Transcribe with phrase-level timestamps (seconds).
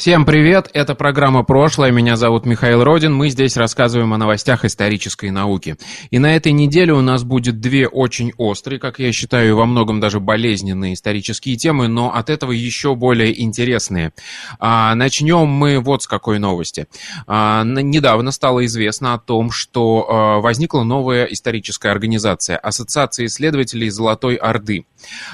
[0.00, 5.30] Всем привет, это программа «Прошлое», меня зовут Михаил Родин, мы здесь рассказываем о новостях исторической
[5.30, 5.76] науки.
[6.10, 10.00] И на этой неделе у нас будет две очень острые, как я считаю, во многом
[10.00, 14.14] даже болезненные исторические темы, но от этого еще более интересные.
[14.58, 16.86] А, начнем мы вот с какой новости.
[17.26, 24.36] А, недавно стало известно о том, что а, возникла новая историческая организация– Ассоциация исследователей Золотой
[24.36, 24.86] Орды.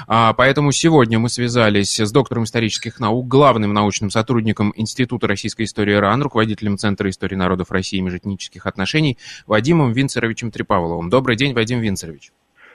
[0.07, 5.93] А, поэтому сегодня мы связались с доктором исторических наук, главным научным сотрудником Института российской истории
[5.93, 11.09] РАН, руководителем Центра истории народов России и межэтнических отношений Вадимом Винцеровичем Трипавловым.
[11.09, 12.31] Добрый день, Вадим Винцерович.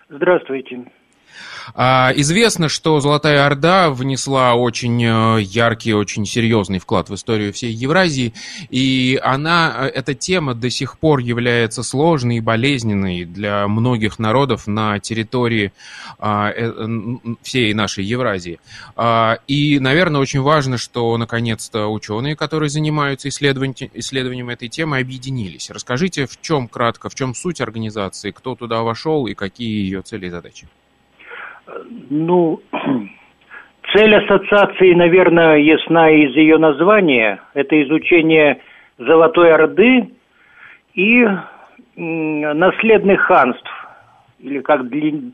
[0.09, 0.85] Здравствуйте.
[1.75, 7.73] А, известно, что Золотая Орда внесла очень э, яркий, очень серьезный вклад в историю всей
[7.73, 8.35] Евразии,
[8.71, 14.67] и она, э, эта тема до сих пор является сложной и болезненной для многих народов
[14.67, 15.73] на территории
[16.19, 16.91] а, э,
[17.43, 18.61] всей нашей Евразии.
[18.97, 25.71] А, и, наверное, очень важно, что, наконец-то, ученые, которые занимаются исследованием, исследованием этой темы, объединились.
[25.71, 30.27] Расскажите, в чем кратко, в чем суть организации, кто туда вошел и какие ее цели
[30.27, 30.69] и задачи?
[32.11, 32.61] Ну,
[33.95, 37.41] цель ассоциации, наверное, ясна из ее названия.
[37.55, 38.61] Это изучение
[38.99, 40.11] Золотой Орды
[40.95, 41.27] и
[41.97, 43.71] наследных ханств,
[44.41, 44.83] или как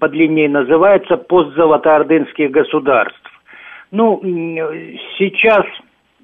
[0.00, 3.20] подлиннее называется, постзолотоордынских государств.
[3.90, 4.20] Ну,
[5.18, 5.64] сейчас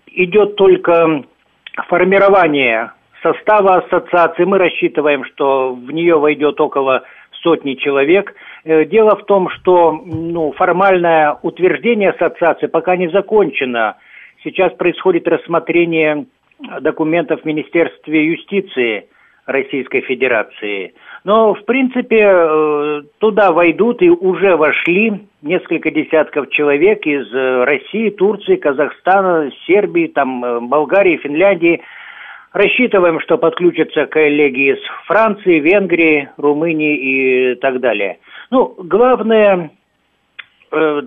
[0.06, 1.24] идет только
[1.88, 4.44] формирование состава ассоциации.
[4.44, 7.02] Мы рассчитываем, что в нее войдет около
[7.42, 8.34] сотни человек.
[8.64, 13.96] Э, дело в том, что ну, формальное утверждение ассоциации пока не закончено.
[14.42, 16.26] Сейчас происходит рассмотрение
[16.80, 19.06] документов в Министерстве юстиции
[19.46, 20.94] Российской Федерации.
[21.24, 28.08] Но, в принципе, э, туда войдут и уже вошли несколько десятков человек из э, России,
[28.08, 31.82] Турции, Казахстана, Сербии, там, Болгарии, Финляндии–
[32.54, 38.18] Рассчитываем, что подключатся коллеги из Франции, Венгрии, Румынии и так далее.
[38.50, 39.70] Ну, главная
[40.70, 41.02] э,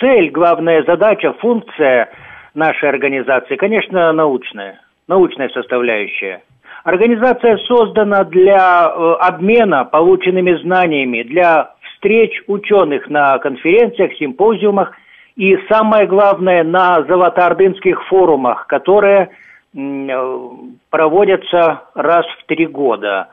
[0.00, 2.10] цель, главная задача, функция
[2.54, 6.42] нашей организации, конечно, научная, научная составляющая.
[6.84, 14.92] Организация создана для э, обмена полученными знаниями, для встреч ученых на конференциях, симпозиумах
[15.36, 19.30] и, самое главное, на золотоордынских форумах, которые–
[19.78, 20.48] Э,
[20.90, 23.28] проводятся раз в три года.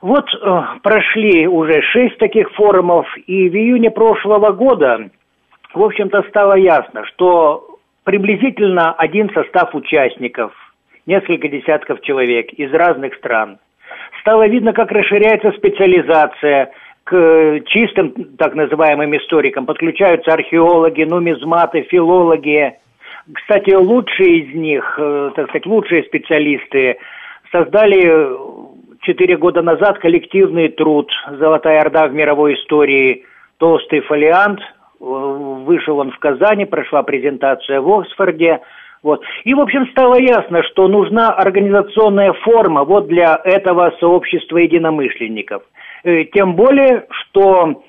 [0.00, 5.10] Вот э, прошли уже шесть таких форумов, и в июне прошлого года,
[5.74, 10.52] в общем-то, стало ясно, что приблизительно один состав участников,
[11.06, 13.58] несколько десятков человек из разных стран.
[14.20, 16.70] Стало видно, как расширяется специализация
[17.04, 19.66] к чистым так называемым историкам.
[19.66, 22.74] Подключаются археологи, нумизматы, филологи,
[23.34, 26.98] кстати, лучшие из них, э, так сказать, лучшие специалисты
[27.52, 28.30] создали
[29.08, 33.24] четыре года назад коллективный труд «Золотая Орда в мировой истории.
[33.56, 34.60] Толстый фолиант».
[34.60, 34.64] Э,
[35.00, 38.60] вышел он в Казани, прошла презентация в Оксфорде.
[39.02, 39.22] Вот.
[39.44, 45.62] И, в общем, стало ясно, что нужна организационная форма вот для этого сообщества единомышленников.
[46.04, 47.82] Э, тем более, что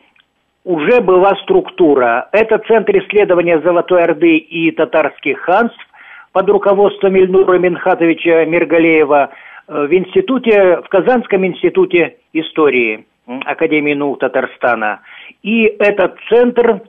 [0.63, 2.29] уже была структура.
[2.31, 5.85] Это Центр исследования Золотой Орды и татарских ханств
[6.31, 9.31] под руководством Ильнура Минхатовича Миргалеева
[9.69, 13.05] в институте, в Казанском институте истории
[13.45, 15.01] Академии наук Татарстана.
[15.43, 16.81] И этот центр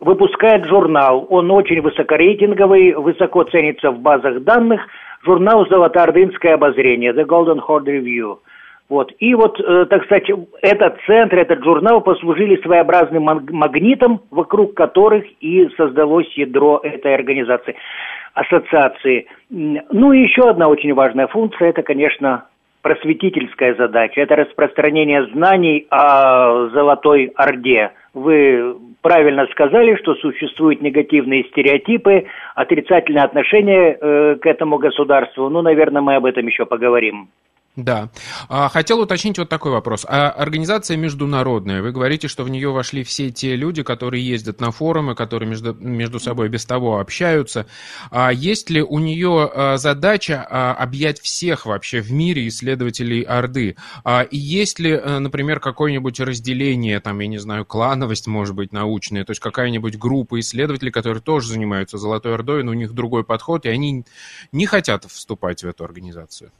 [0.00, 1.26] выпускает журнал.
[1.30, 4.86] Он очень высокорейтинговый, высоко ценится в базах данных.
[5.24, 8.38] Журнал «Золотоордынское обозрение» The Golden Horde Review–
[8.88, 9.12] вот.
[9.18, 10.30] И вот, э, так сказать,
[10.60, 17.76] этот центр, этот журнал послужили своеобразным магнитом, вокруг которых и создалось ядро этой организации,
[18.34, 19.26] ассоциации.
[19.50, 22.46] Ну и еще одна очень важная функция, это, конечно,
[22.82, 27.92] просветительская задача, это распространение знаний о Золотой Орде.
[28.12, 35.48] Вы правильно сказали, что существуют негативные стереотипы, отрицательное отношение э, к этому государству.
[35.48, 37.28] Ну, наверное, мы об этом еще поговорим.
[37.76, 38.08] Да.
[38.48, 40.06] А, хотел уточнить вот такой вопрос.
[40.08, 44.70] А организация международная, вы говорите, что в нее вошли все те люди, которые ездят на
[44.70, 47.66] форумы, которые между, между собой без того общаются.
[48.12, 53.76] А есть ли у нее а, задача а, объять всех вообще в мире исследователей Орды?
[54.30, 59.24] И есть ли, а, например, какое-нибудь разделение, там, я не знаю, клановость, может быть, научная,
[59.24, 63.66] то есть какая-нибудь группа исследователей, которые тоже занимаются Золотой Ордой, но у них другой подход,
[63.66, 64.04] и они
[64.52, 66.52] не хотят вступать в эту организацию?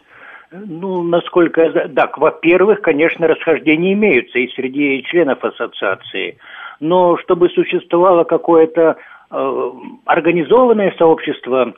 [0.55, 1.89] Ну, насколько...
[1.95, 6.39] Так, во-первых, конечно, расхождения имеются и среди членов ассоциации.
[6.81, 8.97] Но чтобы существовало какое-то
[9.31, 9.71] э,
[10.05, 11.75] организованное сообщество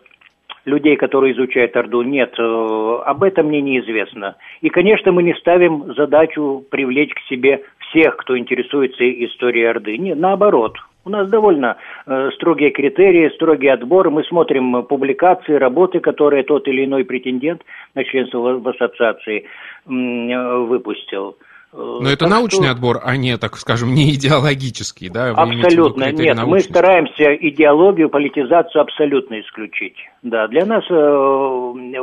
[0.67, 4.37] людей, которые изучают Орду, нет, э, об этом мне неизвестно.
[4.61, 9.97] И, конечно, мы не ставим задачу привлечь к себе всех, кто интересуется историей Орды.
[9.97, 10.77] Нет, наоборот,
[11.07, 11.77] у нас довольно
[12.07, 14.11] э, строгие критерии, строгий отбор.
[14.11, 17.63] Мы смотрим публикации, работы, которые тот или иной претендент
[17.95, 21.37] на членство в, в ассоциации э, выпустил.
[21.73, 22.73] Э, Но это научный что...
[22.73, 25.33] отбор, а не, так скажем, не идеологический, да?
[25.33, 26.39] Вы абсолютно, нет.
[26.45, 29.97] Мы стараемся идеологию, политизацию абсолютно исключить.
[30.23, 32.03] Да, для нас э,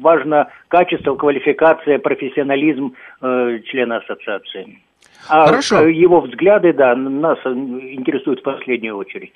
[0.00, 2.92] важно качество, квалификация, профессионализм
[3.22, 4.80] э, члена ассоциации.
[5.28, 5.86] А Хорошо.
[5.86, 9.32] его взгляды, да, нас интересуют в последнюю очередь.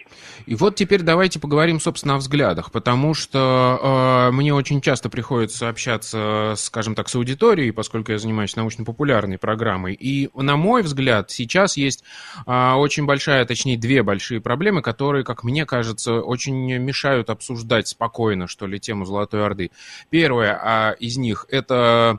[0.47, 5.69] И вот теперь давайте поговорим, собственно, о взглядах, потому что э, мне очень часто приходится
[5.69, 9.95] общаться, скажем так, с аудиторией, поскольку я занимаюсь научно-популярной программой.
[9.95, 12.05] И, на мой взгляд, сейчас есть
[12.47, 18.47] э, очень большая, точнее, две большие проблемы, которые, как мне кажется, очень мешают обсуждать спокойно,
[18.47, 19.71] что ли, тему Золотой Орды.
[20.11, 22.19] Первое а, из них– это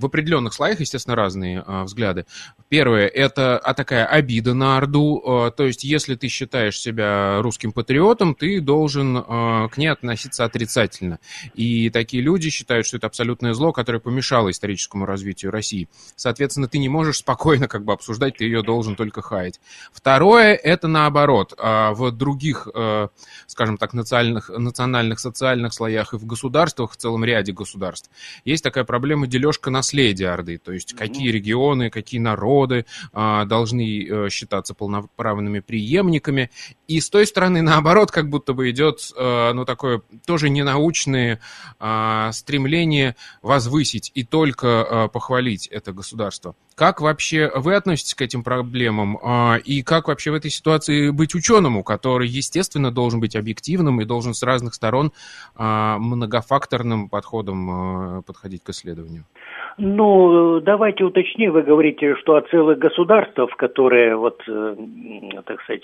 [0.00, 2.24] в определенных слоях, естественно, разные э, взгляды.
[2.70, 7.72] Первое– это а такая обида на Орду, э, то есть если ты считаешь себя русским
[7.72, 11.18] патриотом, ты должен э, к ней относиться отрицательно.
[11.54, 15.88] И такие люди считают, что это абсолютное зло, которое помешало историческому развитию России.
[16.14, 19.60] Соответственно, ты не можешь спокойно как бы обсуждать, ты ее должен только хаять.
[19.92, 21.54] Второе– это наоборот.
[21.58, 23.08] Э, в других, э,
[23.48, 28.10] скажем так, национальных, национальных социальных слоях и в государствах, в целом ряде государств,
[28.44, 34.04] есть такая проблема дележка наследия Орды, то есть какие регионы, какие народы, народы а, должны
[34.04, 36.50] э, считаться полноправными преемниками.
[36.88, 41.40] И с той стороны, наоборот, как будто бы идет, э, ну, такое тоже ненаучное
[41.78, 46.54] а, стремление возвысить и только э, похвалить это государство.
[46.74, 49.18] Как вообще вы относитесь к этим проблемам?
[49.22, 54.04] А, и как вообще в этой ситуации быть ученому, который, естественно, должен быть объективным и
[54.04, 55.12] должен с разных сторон
[55.56, 59.26] многофакторным подходом подходить к исследованию?
[59.78, 61.52] Ну, давайте уточним.
[61.52, 64.76] Вы говорите, что о целых государствах, которые, вот, э,
[65.46, 65.82] так сказать,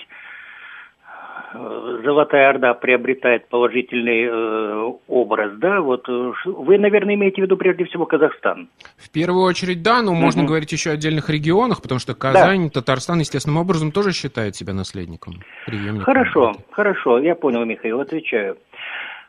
[2.05, 7.85] Золотая Орда приобретает положительный э, образ, да, вот э, вы, наверное, имеете в виду прежде
[7.85, 8.69] всего Казахстан.
[8.97, 10.49] В первую очередь, да, но можно угу.
[10.49, 12.81] говорить еще о отдельных регионах, потому что Казань, да.
[12.81, 15.35] Татарстан, естественным образом, тоже считает себя наследником.
[16.03, 18.57] Хорошо, хорошо, я понял, Михаил, отвечаю.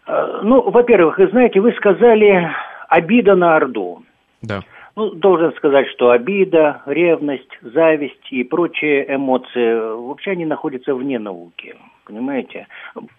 [0.07, 2.49] Э, ну, во-первых, знаете, вы сказали
[2.89, 4.03] обида на Орду.
[4.41, 4.61] Да.
[4.95, 11.75] Ну, должен сказать, что обида, ревность, зависть и прочие эмоции вообще они находятся вне науки.
[12.05, 12.67] Понимаете?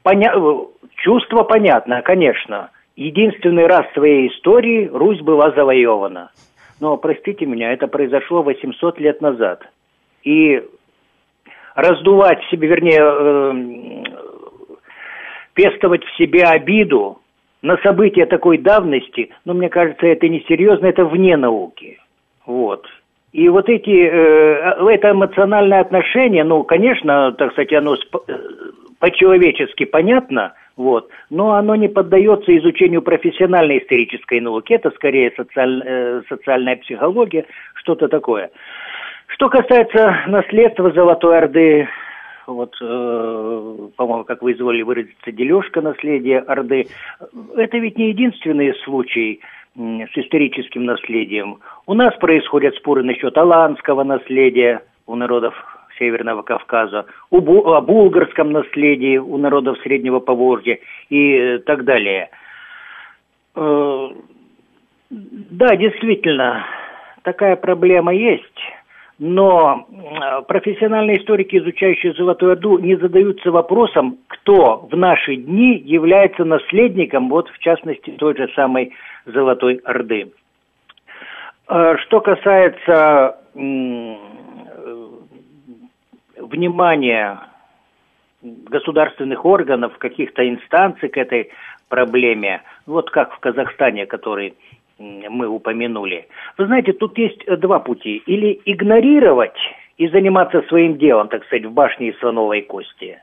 [0.03, 0.33] Поня...
[0.97, 2.71] Чувство понятно, конечно.
[2.97, 6.33] Единственный раз в своей истории Русь была завоевана.
[6.81, 9.63] Но, простите меня, это произошло 800 лет назад.
[10.25, 10.63] И
[11.75, 14.03] раздувать себе, вернее, э,
[15.55, 17.21] пестовать в себе обиду
[17.63, 21.99] на события такой давности, ну, мне кажется, это несерьезно, это вне науки.
[22.47, 22.87] Вот.
[23.33, 27.99] И вот эти, э, это эмоциональное отношение, ну, конечно, так сказать, оно э,
[29.01, 36.23] по-человечески понятно, вот, но оно не поддается изучению профессиональной исторической науки, это скорее социаль, э,
[36.29, 37.45] социальная психология,
[37.75, 38.51] что-то такое.
[39.27, 41.89] Что касается наследства Золотой Орды,
[42.49, 46.87] вот, э, по-моему, как вы изволили выразиться, дележка наследия Орды.
[47.57, 49.41] Это ведь не единственный случай
[49.77, 51.59] с историческим наследием.
[51.87, 55.55] У нас происходят споры насчет аланского наследия у народов
[55.99, 60.79] Северного Кавказа, о булгарском наследии у народов Среднего Поволжья
[61.11, 62.31] и так далее.
[63.55, 64.09] Э,
[65.11, 66.65] да, действительно,
[67.23, 68.45] такая проблема есть.
[69.19, 69.87] Но
[70.47, 77.49] профессиональные историки, изучающие Золотую Орду, не задаются вопросом, кто в наши дни является наследником, вот
[77.49, 78.93] в частности, той же самой
[79.27, 80.31] Золотой Орды.
[81.67, 83.39] А что касается
[86.37, 87.41] внимания
[88.43, 91.51] государственных органов, каких-то инстанций к этой
[91.89, 94.55] проблеме, вот как в Казахстане, который
[94.99, 96.27] мы упомянули.
[96.57, 98.23] Вы знаете, тут есть два пути.
[98.27, 99.57] Или игнорировать
[99.97, 103.19] и заниматься своим делом, так сказать, в башне из слоновой кости.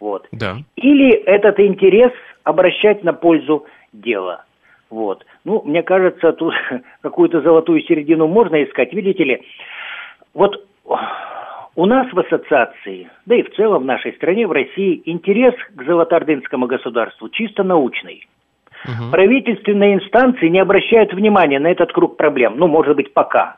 [0.00, 0.26] Вот.
[0.32, 0.56] Да.
[0.76, 2.12] Или этот интерес
[2.44, 4.44] обращать на пользу дела.
[4.90, 5.24] Вот.
[5.44, 6.54] Ну, мне кажется, тут
[7.00, 8.92] какую-то золотую середину можно искать.
[8.92, 9.42] Видите ли,
[10.34, 10.64] вот
[11.74, 15.82] у нас в ассоциации, да и в целом в нашей стране, в России, интерес к
[15.82, 18.26] золотоордынскому государству чисто научный.
[18.86, 19.10] Угу.
[19.10, 22.54] Правительственные инстанции не обращают внимания на этот круг проблем.
[22.56, 23.56] Ну, может быть, пока.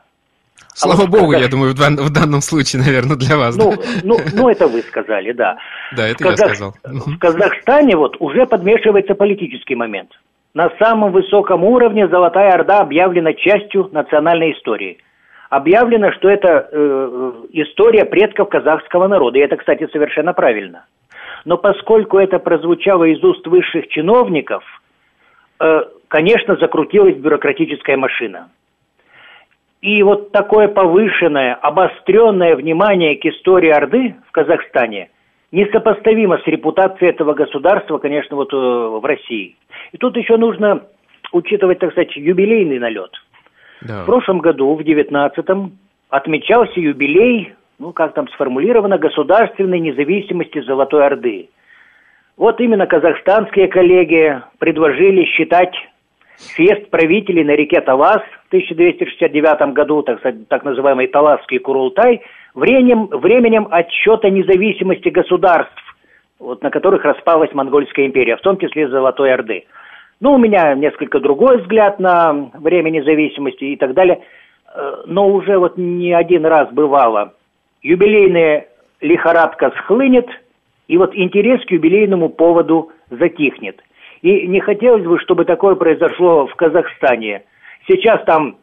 [0.73, 1.45] Слава а вот богу, когда...
[1.45, 3.57] я думаю, в, дан, в данном случае, наверное, для вас.
[3.57, 3.83] Ну, да?
[4.03, 5.57] ну, ну, это вы сказали, да.
[5.95, 6.49] Да, это Казах...
[6.49, 6.73] я сказал.
[6.83, 10.11] В Казахстане вот уже подмешивается политический момент.
[10.53, 14.97] На самом высоком уровне Золотая Орда объявлена частью национальной истории.
[15.49, 19.39] Объявлено, что это э, история предков казахского народа.
[19.39, 20.85] И это, кстати, совершенно правильно.
[21.45, 24.78] Но поскольку это прозвучало из уст высших чиновников, э,
[26.07, 28.49] конечно, закрутилась бюрократическая машина.
[29.81, 35.09] И вот такое повышенное, обостренное внимание к истории Орды в Казахстане
[35.51, 39.55] несопоставимо с репутацией этого государства, конечно, вот э, в России.
[39.91, 40.83] И тут еще нужно
[41.31, 43.11] учитывать, так сказать, юбилейный налет.
[43.81, 44.03] Да.
[44.03, 45.71] В прошлом году, в 19-м,
[46.09, 51.49] отмечался юбилей, ну, как там сформулировано, государственной независимости Золотой Орды.
[52.39, 55.75] Вот именно казахстанские коллеги предложили считать
[56.37, 62.21] съезд правителей на реке Талас в 1269 году, так, называемый Таласский Курултай,
[62.55, 65.83] временем, временем отсчета независимости государств,
[66.39, 69.65] вот, на которых распалась Монгольская империя, в том числе Золотой Орды.
[70.21, 74.21] Ну, у меня несколько другой взгляд на время независимости и так далее,
[74.73, 77.33] э, но уже вот не один раз бывало.
[77.81, 78.67] Юбилейная
[79.01, 80.27] лихорадка схлынет,
[80.89, 83.81] и вот интерес к юбилейному поводу затихнет–
[84.21, 87.43] и не хотелось бы, чтобы такое произошло в Казахстане.
[87.87, 88.57] Сейчас там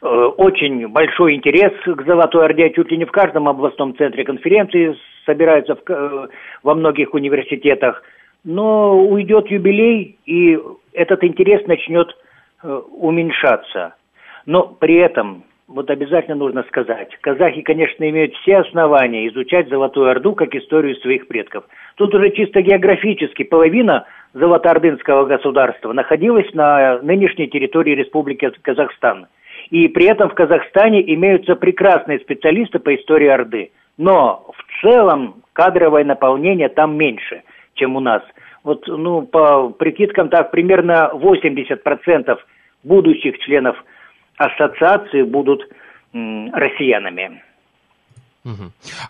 [0.00, 4.96] э, очень большой интерес к Золотой Орде, чуть ли не в каждом областном центре конференции
[5.26, 6.28] собираются в, э,
[6.62, 8.02] во многих университетах.
[8.44, 10.58] Но уйдет юбилей, и
[10.92, 12.16] этот интерес начнет
[12.62, 13.94] э, уменьшаться.
[14.46, 20.34] Но при этом вот обязательно нужно сказать, казахи, конечно, имеют все основания изучать Золотую Орду
[20.34, 21.64] как историю своих предков.
[21.96, 29.26] Тут уже чисто географически половина Золотоордынского государства находилась на нынешней территории Республики Казахстан.
[29.68, 33.70] И при этом в Казахстане имеются прекрасные специалисты по истории Орды.
[33.98, 37.42] Но в целом кадровое наполнение там меньше,
[37.74, 38.22] чем у нас.
[38.64, 42.38] Вот, ну, по прикидкам так, примерно 80%
[42.84, 43.76] будущих членов
[44.38, 45.62] ассоциации будут
[46.12, 47.42] россиянами.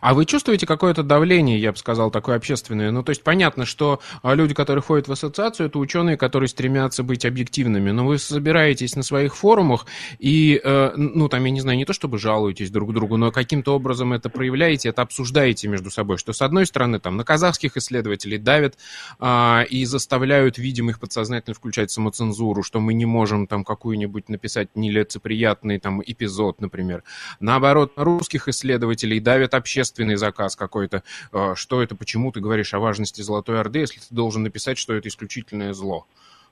[0.00, 2.90] А вы чувствуете какое-то давление, я бы сказал, такое общественное?
[2.90, 7.02] Ну, то есть понятно, что а, люди, которые ходят в ассоциацию, это ученые, которые стремятся
[7.02, 9.86] быть объективными, но вы собираетесь на своих форумах
[10.18, 13.74] и, э, ну, там, я не знаю, не то чтобы жалуетесь друг другу, но каким-то
[13.74, 18.38] образом это проявляете, это обсуждаете между собой, что, с одной стороны, там, на казахских исследователей
[18.38, 18.76] давят
[19.18, 24.68] а, и заставляют, видимо, их подсознательно включать самоцензуру, что мы не можем там какую-нибудь написать
[24.74, 27.04] нелицеприятный там эпизод, например.
[27.40, 31.02] Наоборот, на русских исследователей давит общественный заказ какой-то.
[31.32, 34.94] Э, что это, почему ты говоришь о важности Золотой Орды, если ты должен написать, что
[34.94, 36.06] это исключительное зло?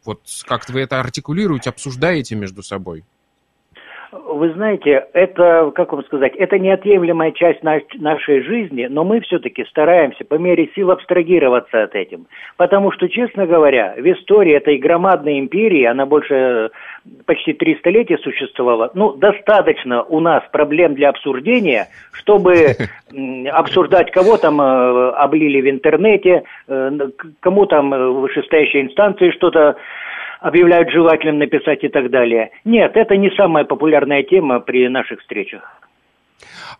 [0.04, 3.02] Вот как вы это артикулируете, обсуждаете между собой?
[4.13, 9.65] Вы знаете, это, как вам сказать, это неотъемлемая часть наш, нашей жизни, но мы все-таки
[9.65, 12.27] стараемся по мере сил абстрагироваться от этим.
[12.57, 16.71] Потому что, честно говоря, в истории этой громадной империи, она больше
[17.27, 22.77] почти три столетия существовала, ну, достаточно у нас проблем для обсуждения, чтобы
[23.53, 26.91] обсуждать, кого там э, облили в интернете, э,
[27.41, 29.77] кому там э, вышестоящие инстанции что-то
[30.40, 32.50] объявляют желательным написать и так далее.
[32.64, 35.81] Нет, это не самая популярная тема при наших встречах.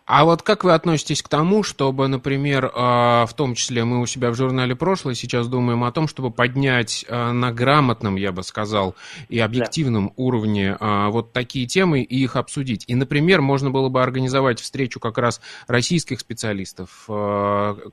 [0.05, 4.05] А вот как вы относитесь к тому, чтобы, например, а, в том числе мы у
[4.05, 8.43] себя в журнале «Прошлое» сейчас думаем о том, чтобы поднять а, на грамотном, я бы
[8.43, 8.95] сказал,
[9.29, 10.13] и объективном да.
[10.15, 12.83] уровне а, вот такие темы и их обсудить.
[12.87, 17.07] И, например, можно было бы организовать встречу как раз российских специалистов,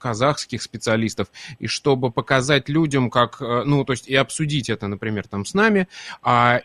[0.00, 1.28] казахских специалистов,
[1.58, 5.88] и чтобы показать людям, как, ну, то есть и обсудить это, например, там с нами,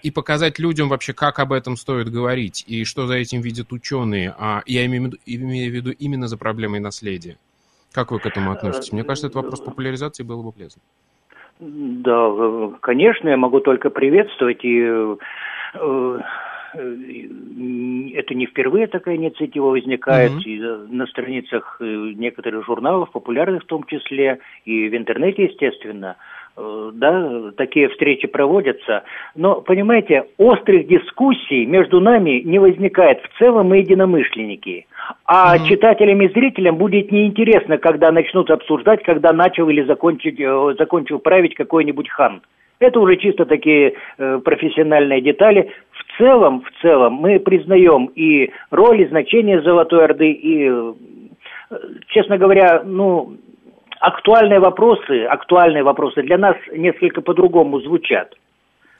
[0.03, 4.35] и показать людям вообще, как об этом стоит говорить, и что за этим видят ученые.
[4.65, 7.37] Я имею в виду имея в виду именно за проблемой наследия.
[7.91, 8.91] Как вы к этому относитесь?
[8.91, 10.81] Мне кажется, это вопрос популяризации было бы полезно.
[11.59, 15.17] Да, конечно, я могу только приветствовать и э,
[15.73, 16.19] э,
[16.73, 20.43] это не впервые такая инициатива возникает mm-hmm.
[20.43, 20.59] и
[20.93, 26.15] на страницах э, некоторых журналов, популярных в том числе, и в интернете, естественно.
[26.93, 29.03] Да, такие встречи проводятся,
[29.35, 33.21] но, понимаете, острых дискуссий между нами не возникает.
[33.21, 34.85] В целом мы единомышленники.
[35.25, 35.67] А mm-hmm.
[35.67, 41.55] читателям и зрителям будет неинтересно, когда начнут обсуждать, когда начал или закончил, э, закончил править
[41.55, 42.41] какой-нибудь хан.
[42.79, 45.71] Это уже чисто такие э, профессиональные детали.
[45.91, 50.93] В целом, в целом мы признаем и роль, и значение Золотой Орды, и, э,
[52.07, 53.35] честно говоря, ну,
[53.99, 58.33] актуальные вопросы, актуальные вопросы для нас несколько по-другому звучат.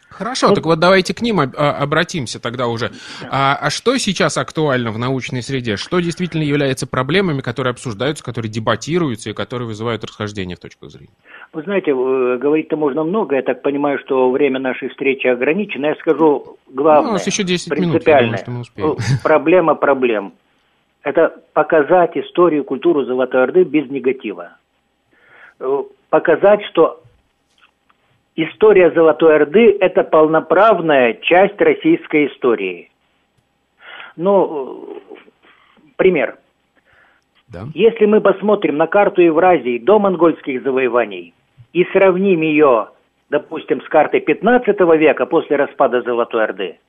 [0.10, 2.90] Хорошо, ну, так вот давайте к ним а, обратимся тогда уже.
[3.30, 5.78] А, а что сейчас актуально в научной среде?
[5.78, 11.14] Что действительно является проблемами, которые обсуждаются, которые дебатируются и которые вызывают расхождение в точку зрения?
[11.54, 13.36] Вы знаете, говорить-то можно много.
[13.36, 15.88] Я так понимаю, что время нашей встречи ограничено.
[15.88, 17.04] Я скажу главное.
[17.04, 18.96] Ну, у нас еще 10 минут, я думаю, что мы успеем.
[19.24, 20.34] Проблема проблем.
[21.04, 24.58] Это показать историю, культуру Золотой Орды без негатива.
[26.10, 27.02] Показать, что
[28.36, 32.90] история Золотой Орды– это полноправная часть российской истории.
[34.16, 35.02] Ну,
[35.98, 36.38] пример.
[37.50, 37.68] Да.
[37.74, 41.34] Если мы посмотрим на карту Евразии до монгольских завоеваний
[41.74, 42.90] и сравним ее,
[43.30, 46.80] допустим, с картой 15 века после распада Золотой Орды,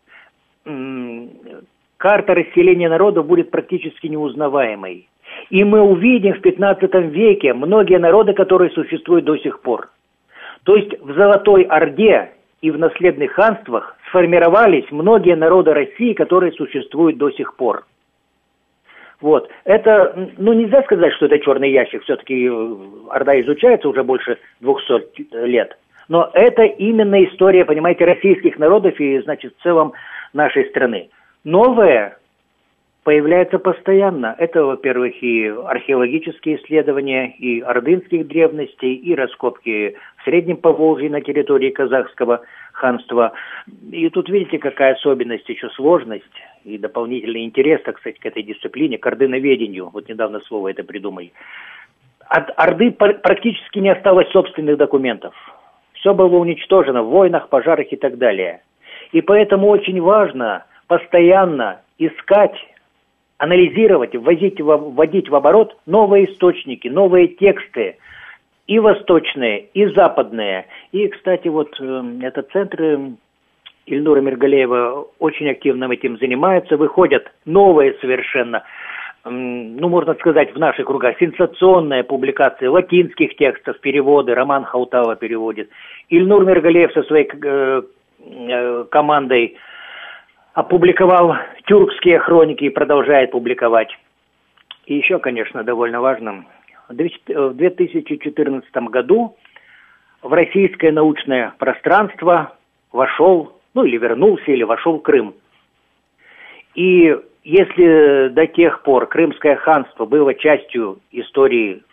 [1.97, 5.09] карта расселения народов будет практически неузнаваемой.
[5.51, 9.91] И мы увидим в 15 веке многие народы, которые существуют до сих пор.
[10.65, 12.31] То есть в Золотой Орде
[12.61, 17.85] и в наследных ханствах сформировались многие народы России, которые существуют до сих пор.
[19.21, 19.51] Вот.
[19.65, 22.03] Это, ну, нельзя сказать, что это черный ящик.
[22.05, 22.77] Все-таки э,
[23.11, 25.77] Орда изучается уже больше 200 лет.
[26.09, 29.93] Но это именно история, понимаете, российских народов и, значит, в целом
[30.33, 31.11] нашей страны.
[31.45, 32.19] Новое
[33.05, 34.35] появляется постоянно.
[34.39, 41.71] Это, во-первых, и археологические исследования, и ордынских древностей, и раскопки в Среднем Поволжье на территории
[41.71, 42.43] казахского
[42.73, 43.33] ханства.
[43.91, 46.25] И тут видите, какая особенность, еще сложность
[46.65, 49.91] и дополнительный интерес, так сказать, к этой дисциплине, к ордыноведению.
[49.93, 51.33] Вот недавно слово это придумали.
[52.29, 55.35] От Орды практически не осталось собственных документов.
[55.95, 58.63] Все было уничтожено в войнах, пожарах и так далее.
[59.13, 62.55] И поэтому очень важно постоянно искать
[63.41, 67.97] анализировать, вводить, вводить в оборот новые источники, новые тексты,
[68.67, 70.67] и восточные, и западные.
[70.93, 72.99] И, кстати, вот э, этот центр э,
[73.87, 76.77] Ильнура Миргалеева очень активно этим занимается.
[76.77, 78.63] Выходят новые совершенно,
[79.25, 85.71] ну, можно сказать, в наших кругах, сенсационные публикации латинских текстов, переводы, Роман Хаутала переводит.
[86.11, 87.83] Ильнур Миргалеев со своей э,
[88.21, 89.57] э, командой
[90.55, 91.37] опубликовал
[91.71, 93.97] тюркские хроники и продолжает публиковать.
[94.87, 96.49] И еще, конечно, довольно важным,
[96.89, 99.37] в 2014 году
[100.21, 102.57] в российское научное пространство
[102.91, 105.35] вошел, ну или вернулся, или вошел Крым.
[106.75, 111.85] И если до тех пор Крымское ханство было частью истории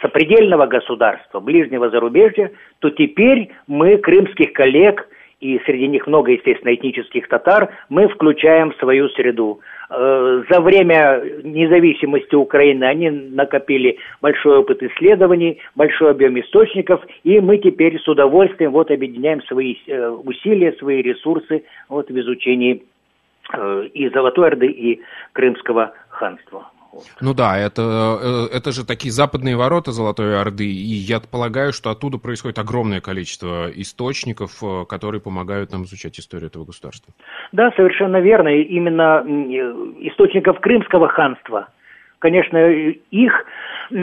[0.00, 5.06] сопредельного государства, ближнего зарубежья, то теперь мы крымских коллег
[5.40, 9.60] и среди них много, естественно, этнических татар, мы включаем в свою среду.
[9.90, 17.58] Э, за время независимости Украины они накопили большой опыт исследований, большой объем источников, и мы
[17.58, 22.82] теперь с удовольствием вот объединяем свои э, усилия, свои ресурсы вот в изучении
[23.52, 25.00] э, и Золотой Орды, и
[25.32, 26.70] Крымского ханства.
[27.20, 31.90] Ну да, это, э, это же такие западные ворота Золотой Орды, и я полагаю, что
[31.90, 37.12] оттуда происходит огромное количество источников, э, которые помогают нам изучать историю этого государства.
[37.52, 38.48] Да, совершенно верно.
[38.48, 39.24] Именно
[40.00, 41.68] источников Крымского ханства,
[42.18, 42.58] конечно,
[43.10, 43.32] их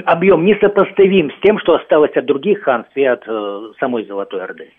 [0.06, 4.70] объем несопоставим с тем, что осталось от других ханств и от э, самой Золотой Орды.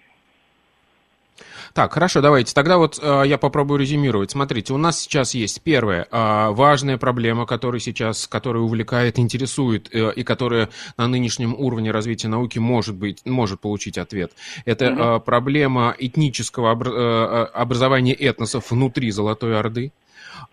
[1.75, 2.55] Так, хорошо, давайте.
[2.55, 4.31] Тогда вот э, я попробую резюмировать.
[4.31, 10.13] Смотрите, у нас сейчас есть первая э, важная проблема, которая сейчас, которая увлекает, интересует э,
[10.15, 14.31] и которая на нынешнем уровне развития науки может быть, может получить ответ.
[14.65, 15.17] Это mm-hmm.
[15.17, 19.91] э, проблема этнического обр- э, образования этносов внутри Золотой Орды.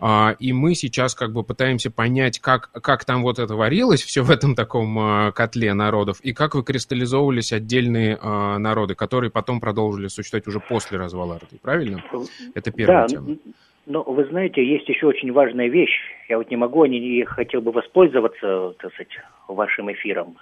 [0.00, 4.22] А, и мы сейчас как бы пытаемся понять, как, как там вот это варилось, все
[4.22, 10.08] в этом таком а, котле народов, и как выкристаллизовывались отдельные а, народы, которые потом продолжили
[10.08, 12.02] существовать уже после развала Орды, правильно?
[12.54, 13.36] Это первая да, тема.
[13.86, 15.98] Но вы знаете, есть еще очень важная вещь.
[16.28, 19.18] Я вот не могу, не хотел бы воспользоваться, так сказать,
[19.48, 20.36] вашим эфиром.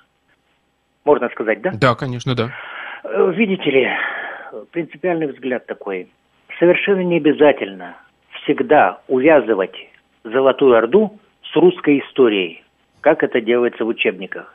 [1.05, 1.73] Можно сказать, да?
[1.73, 2.53] Да, конечно, да.
[3.05, 3.89] Э, видите ли,
[4.73, 6.09] принципиальный взгляд такой.
[6.59, 7.97] Совершенно не обязательно
[8.43, 9.75] всегда увязывать
[10.25, 11.19] Золотую Орду
[11.51, 12.63] с русской историей,
[13.01, 14.55] как это делается в учебниках.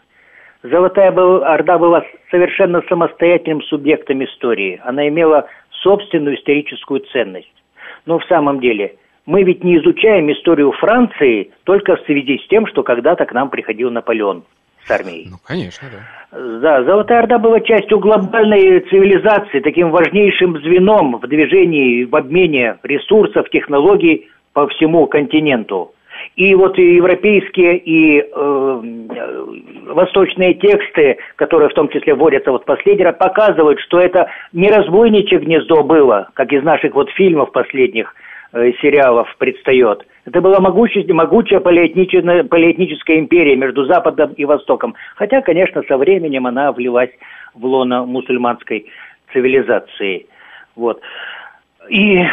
[0.64, 4.82] Золотая Орда была совершенно самостоятельным субъектом истории.
[4.84, 5.48] Она имела
[5.84, 7.54] собственную историческую ценность.
[8.06, 8.96] Но в самом деле,
[9.26, 13.50] мы ведь не изучаем историю Франции только в связи с тем, что когда-то к нам
[13.50, 14.44] приходил Наполеон
[14.86, 15.28] с армией.
[15.30, 16.00] Ну, конечно, да.
[16.62, 23.50] Да, Золотая Орда была частью глобальной цивилизации, таким важнейшим звеном в движении, в обмене ресурсов,
[23.50, 25.94] технологий по всему континенту.
[26.36, 28.82] И вот и европейские, и э,
[29.88, 35.40] восточные тексты, которые в том числе вводятся вот последний раз, показывают, что это не разбойничье
[35.40, 38.14] гнездо было, как из наших вот фильмов последних
[38.82, 40.06] сериалов предстает.
[40.26, 44.96] Это была могучая, могучая полиэтническая, полиэтническая империя между Западом и Востоком.
[45.16, 47.12] Хотя, конечно, со временем она влилась
[47.54, 48.88] в лоно мусульманской
[49.34, 50.28] цивилизации.
[50.76, 51.02] Вот.
[51.90, 52.24] И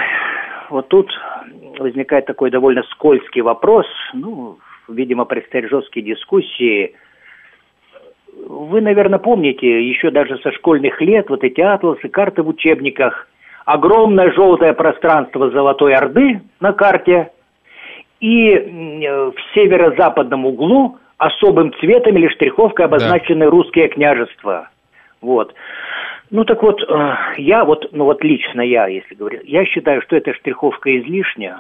[0.70, 1.10] вот тут
[1.78, 4.58] возникает такой довольно скользкий вопрос, ну,
[4.88, 6.94] видимо, предстоят жесткие дискуссии.
[8.46, 13.28] Вы, наверное, помните, еще даже со школьных лет вот эти атласы, карты в учебниках,
[13.64, 17.30] огромное желтое пространство Золотой Орды на карте,
[18.20, 23.50] и в северо-западном углу особым цветом или штриховкой обозначены да.
[23.50, 24.68] русские княжества.
[25.20, 25.54] Вот.
[26.30, 30.16] Ну так вот, э, я вот, ну вот лично я, если говорить, я считаю, что
[30.16, 31.58] эта штриховка излишняя,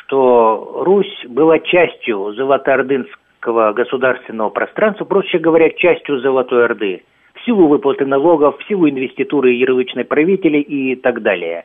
[0.00, 7.02] что Русь была частью Золотоордынского государственного пространства, проще говоря, частью Золотой Орды,
[7.46, 11.64] силу выплаты налогов, в силу инвеституры ярлычной правителей и так далее.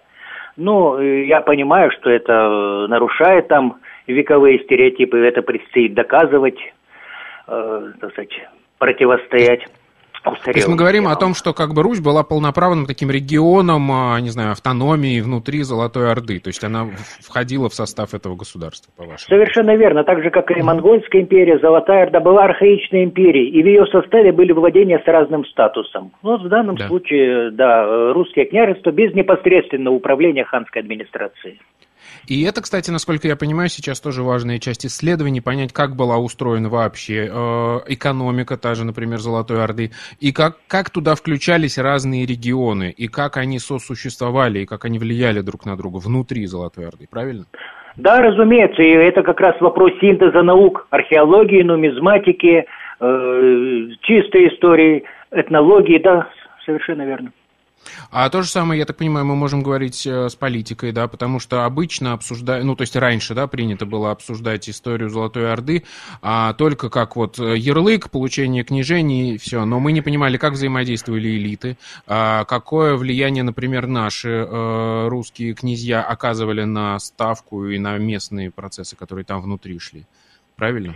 [0.58, 6.60] Э, я понимаю, что это нарушает там вековые стереотипы, это предстоит доказывать,
[7.48, 9.66] э, так сказать, противостоять
[10.26, 10.54] устарелым.
[10.54, 14.20] То есть мы говорим о том, что как бы Русь была полноправным таким регионом, а,
[14.20, 16.40] не знаю, автономии внутри Золотой Орды.
[16.40, 16.88] То есть она
[17.22, 19.28] входила в состав этого государства, по-вашему?
[19.28, 20.04] Совершенно верно.
[20.04, 24.32] Так же, как и Монгольская империя, Золотая Орда была архаичной империей, и в ее составе
[24.32, 26.12] были владения с разным статусом.
[26.24, 26.88] Но в данном да.
[26.88, 31.60] случае, да, русские княжества без непосредственного управления ханской администрацией.
[32.28, 36.70] И это, кстати, насколько я понимаю, сейчас тоже важная часть исследований, понять, как была устроена
[36.70, 42.94] вообще э, экономика, та же, например, Золотой Орды, и как, как туда включались разные регионы,
[42.96, 47.46] и как они сосуществовали, и как они влияли друг на друга внутри Золотой Орды, правильно?
[47.98, 52.66] Да, разумеется, и это как раз вопрос синтеза наук, археологии, нумизматики,
[53.00, 56.30] э, чистой истории, этнологии, да,
[56.66, 57.32] совершенно верно.
[58.12, 61.40] А то же самое, я так понимаю, мы можем говорить э, с политикой, да, потому
[61.40, 65.84] что обычно обсуждать, ну, то есть раньше, да, принято было обсуждать историю Золотой Орды
[66.22, 71.30] а, только как вот э, ярлык, получение княжений все, но мы не понимали, как взаимодействовали
[71.30, 78.52] элиты, а, какое влияние, например, наши а, русские князья оказывали на ставку и на местные
[78.52, 80.04] процессы, которые там внутри шли.
[80.58, 80.96] Правильно?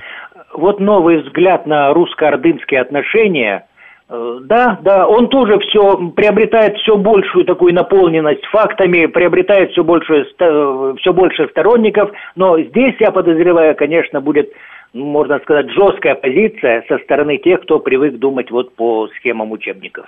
[0.53, 3.74] Вот новый взгляд на русско-ордынские отношения– Э,
[4.07, 11.13] да, да, он тоже все приобретает все большую такую наполненность фактами, приобретает все больше, все
[11.13, 14.51] больше сторонников, но здесь, я подозреваю, конечно, будет,
[14.93, 20.05] можно сказать, жесткая позиция со стороны тех, кто привык думать вот по схемам учебников.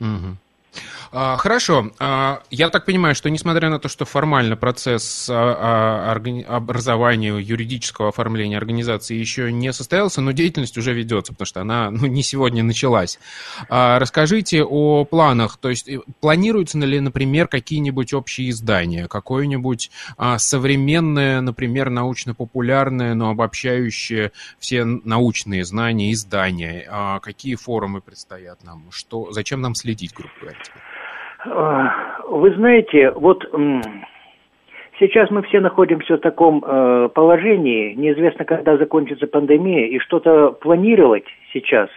[0.00, 0.36] Угу.
[1.12, 1.92] А, хорошо.
[1.98, 6.14] А, я так понимаю, что несмотря на то, что формально процесс а,
[6.48, 12.06] образования, юридического оформления организации еще не состоялся, но деятельность уже ведется, потому что она ну,
[12.06, 13.18] не сегодня началась.
[13.68, 15.56] Расскажите о планах.
[15.58, 15.88] То есть
[16.20, 19.90] планируются ли, например, какие-нибудь общие издания, какое-нибудь
[20.36, 27.18] современное, например, научно-популярное, но обобщающее все научные знания издания?
[27.22, 28.90] Какие форумы предстоят нам?
[28.90, 30.58] Что, зачем нам следить, грубо говоря?
[31.44, 31.88] Э,
[32.28, 33.44] вы знаете, вот
[34.98, 41.26] сейчас мы все находимся в таком э, положении, неизвестно, когда закончится пандемия, и что-то планировать
[41.52, 41.88] сейчас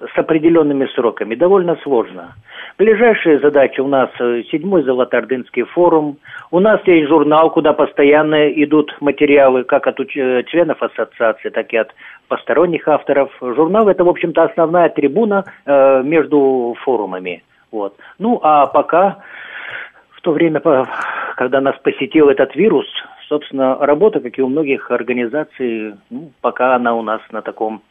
[0.00, 2.34] с определенными сроками довольно сложно.
[2.78, 6.18] Ближайшие задачи у нас э, седьмой Золотоордынский форум.
[6.52, 11.92] У нас есть журнал, куда постоянно идут материалы как от членов ассоциации, так и от
[12.28, 13.32] посторонних авторов.
[13.40, 17.42] Журнал это, в общем-то, основная трибуна э, между форумами.
[17.70, 17.96] Вот.
[18.18, 19.18] Ну, а пока,
[20.10, 20.60] в то время,
[21.36, 22.86] когда нас посетил этот вирус,
[23.28, 27.82] собственно, работа, как и у многих организаций, ну, пока она у нас на таком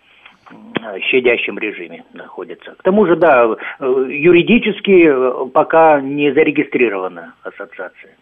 [1.02, 2.72] щадящем режиме находится.
[2.78, 8.16] К тому же, да, э, юридически э, пока не зарегистрирована ассоциация.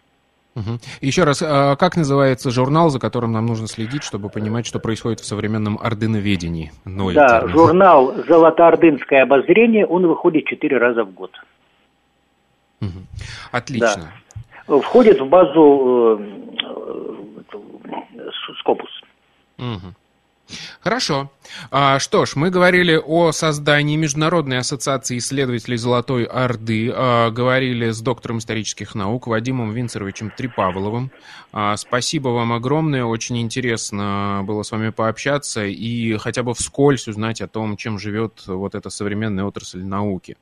[0.56, 0.78] Угу.
[1.02, 5.20] Еще раз, а как называется журнал, за которым нам нужно следить, чтобы понимать, что происходит
[5.20, 6.72] в современном ордыноведении?
[6.86, 7.52] Ноль да, термин.
[7.52, 11.30] журнал «Золотоордынское обозрение», он выходит четыре раза в год.
[12.80, 12.90] Угу.
[13.52, 14.12] Отлично.
[14.66, 14.78] Да.
[14.80, 16.46] Входит в базу э,
[18.60, 18.90] Скопус.
[19.58, 19.94] Угу.
[20.80, 21.30] Хорошо.
[21.70, 28.00] А, что ж, мы говорили о создании Международной ассоциации исследователей Золотой Орды, а, говорили с
[28.00, 31.10] доктором исторических наук Вадимом Винцеровичем Трипавловым.
[31.52, 37.40] А, спасибо вам огромное, очень интересно было с вами пообщаться и хотя бы вскользь узнать
[37.40, 40.36] о том, чем живет вот эта современная отрасль науки.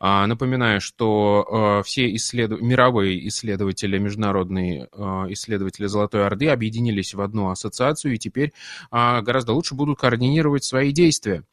[0.00, 2.60] Напоминаю, что все исследов...
[2.60, 4.88] мировые исследователи, международные
[5.28, 8.52] исследователи Золотой Орды объединились в одну ассоциацию и теперь
[8.90, 10.31] гораздо лучше будут координировать
[10.64, 11.44] свои действия.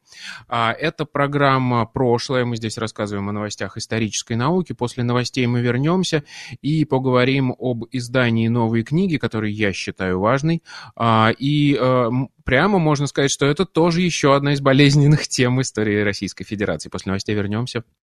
[0.47, 2.45] А, это программа «Прошлое».
[2.45, 4.73] Мы здесь рассказываем о новостях исторической науки.
[4.73, 6.23] После новостей мы вернемся
[6.61, 10.63] и поговорим об издании новой книги, которую я считаю важной.
[10.95, 12.09] А, и э,
[12.43, 16.89] прямо можно сказать, что это тоже еще одна из болезненных тем истории Российской Федерации.
[16.89, 17.83] После новостей вернемся.